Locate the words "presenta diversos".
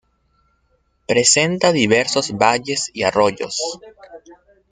1.07-2.31